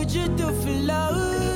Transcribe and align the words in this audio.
would 0.00 0.14
you 0.14 0.26
do 0.28 0.46
for 0.62 0.70
love? 0.70 1.49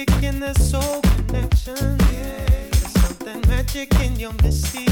magic 0.00 0.22
in 0.22 0.40
the 0.40 0.54
soul 0.54 1.00
connection. 1.02 1.98
Yeah. 2.12 2.46
There's 2.46 2.92
something 2.92 3.40
magic 3.48 3.94
in 4.00 4.18
your 4.18 4.32
misty 4.42 4.86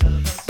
Breathe 0.00 0.41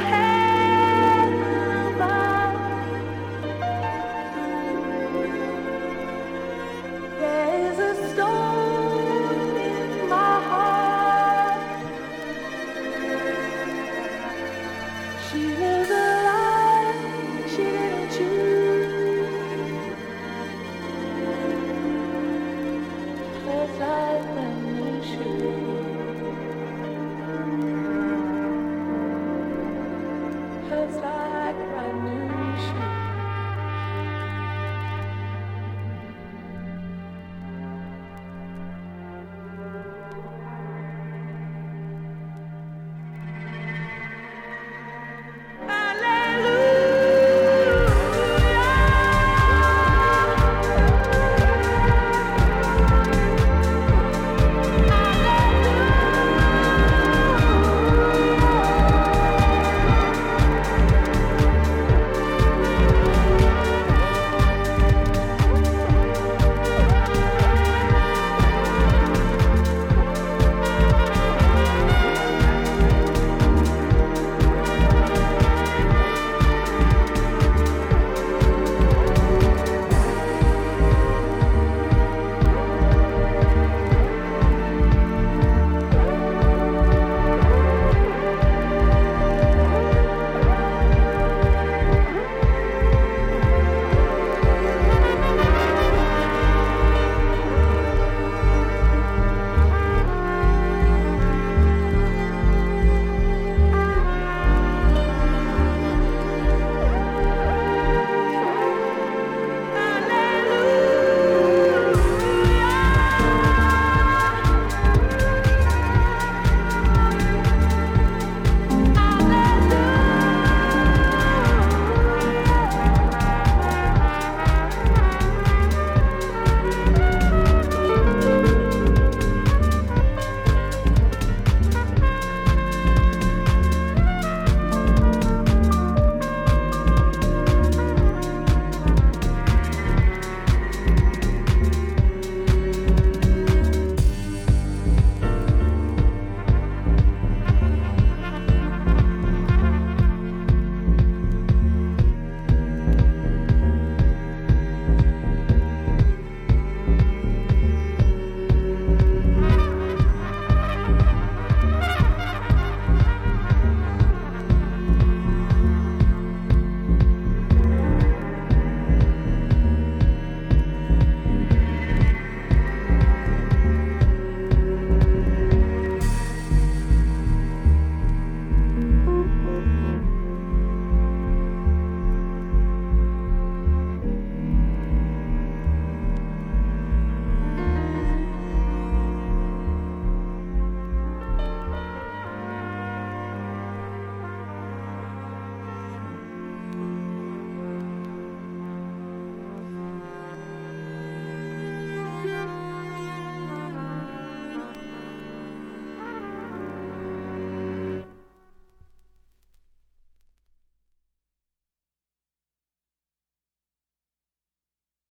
hand. 0.00 0.29